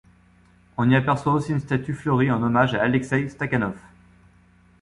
On 0.77 0.89
y 0.89 0.95
aperçoit 0.95 1.31
aussi 1.33 1.51
une 1.51 1.59
statue 1.59 1.93
fleurie 1.93 2.31
en 2.31 2.41
hommage 2.41 2.73
à 2.73 2.81
Alekseï 2.81 3.29
Stakhanov. 3.29 3.75